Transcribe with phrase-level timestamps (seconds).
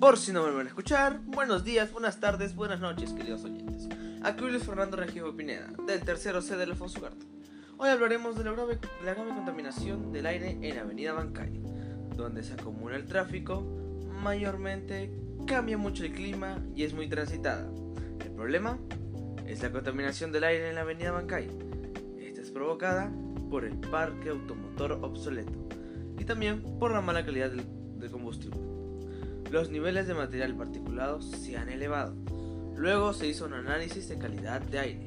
[0.00, 3.88] Por si no me van a escuchar, buenos días, buenas tardes, buenas noches, queridos oyentes.
[4.22, 7.26] Aquí Luis Fernando Regio Pineda, del tercero C del Alfonso Ugarte.
[7.78, 11.50] Hoy hablaremos de la, grave, la grave contaminación del aire en Avenida Bancay,
[12.14, 13.62] donde se acumula el tráfico,
[14.22, 15.10] mayormente
[15.48, 17.68] cambia mucho el clima y es muy transitada.
[18.24, 18.78] El problema
[19.46, 21.48] es la contaminación del aire en la Avenida Bancay.
[22.20, 23.10] Esta es provocada
[23.50, 25.68] por el parque automotor obsoleto
[26.16, 27.64] y también por la mala calidad del,
[27.98, 28.67] del combustible
[29.50, 32.14] los niveles de material particulado se han elevado.
[32.76, 35.06] Luego se hizo un análisis de calidad de aire,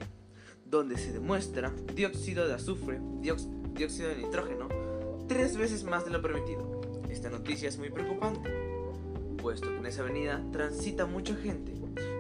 [0.65, 4.67] donde se demuestra dióxido de azufre, dióxido de nitrógeno,
[5.27, 6.81] tres veces más de lo permitido.
[7.09, 8.49] Esta noticia es muy preocupante,
[9.37, 11.73] puesto que en esa avenida transita mucha gente.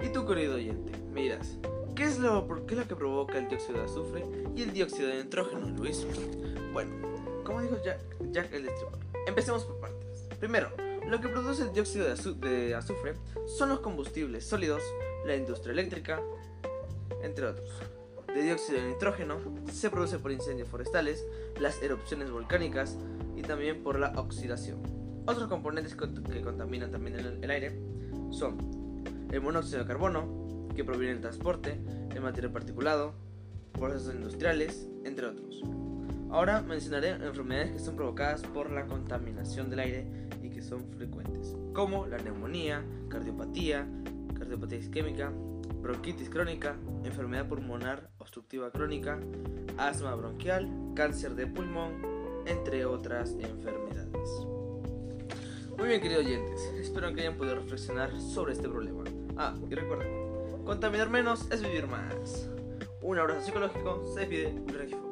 [0.05, 1.57] Y tú, querido oyente, miras,
[1.95, 4.25] ¿qué es lo, lo que provoca el dióxido de azufre
[4.55, 6.05] y el dióxido de nitrógeno, Luis?
[6.71, 6.91] Bueno,
[7.43, 7.99] como dijo Jack,
[8.31, 10.27] Jack el Destripador, empecemos por partes.
[10.39, 10.69] Primero,
[11.11, 13.15] lo que produce el dióxido de, azufre
[13.57, 14.81] son los combustibles sólidos,
[15.25, 16.21] la industria eléctrica,
[17.21, 17.69] entre otros.
[18.33, 19.37] De dióxido de nitrógeno
[19.69, 21.25] se produce por incendios forestales,
[21.59, 22.97] las erupciones volcánicas
[23.35, 24.81] y también por la oxidación.
[25.25, 27.77] Otros componentes que contaminan también el aire
[28.31, 31.77] son el monóxido de carbono, que proviene del transporte,
[32.15, 33.15] el material particulado,
[33.73, 35.61] procesos industriales, entre otros.
[36.31, 40.07] Ahora mencionaré enfermedades que son provocadas por la contaminación del aire
[40.41, 43.85] y que son frecuentes, como la neumonía, cardiopatía,
[44.39, 45.29] cardiopatía isquémica,
[45.81, 49.19] bronquitis crónica, enfermedad pulmonar obstructiva crónica,
[49.77, 52.01] asma bronquial, cáncer de pulmón,
[52.45, 54.29] entre otras enfermedades.
[55.77, 59.03] Muy bien, queridos oyentes, espero que hayan podido reflexionar sobre este problema.
[59.35, 62.49] Ah, y recuerden, contaminar menos es vivir más.
[63.01, 65.10] Un abrazo psicológico, se despide Regifo.